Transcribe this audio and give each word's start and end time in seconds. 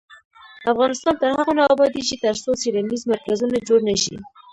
افغانستان 0.71 1.13
تر 1.21 1.29
هغو 1.37 1.53
نه 1.59 1.63
ابادیږي، 1.73 2.15
ترڅو 2.25 2.49
څیړنیز 2.61 3.01
مرکزونه 3.11 3.55
جوړ 3.67 3.79
نشي. 3.89 4.15